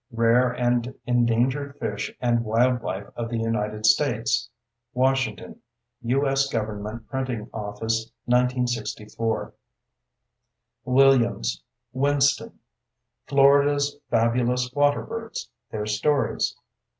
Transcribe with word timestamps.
Rare 0.13 0.49
and 0.53 0.95
Endangered 1.05 1.77
Fish 1.77 2.11
and 2.19 2.43
Wildlife 2.43 3.11
of 3.15 3.29
the 3.29 3.37
United 3.37 3.85
States. 3.85 4.49
Washington: 4.95 5.61
U.S. 6.01 6.47
Government 6.49 7.07
Printing 7.07 7.41
Office, 7.53 8.09
1964. 8.25 9.53
Williams, 10.85 11.61
Winston. 11.93 12.57
_Florida's 13.27 13.93
Fabulous 14.09 14.73
Waterbirds: 14.73 15.51
Their 15.69 15.85
Stories. 15.85 16.55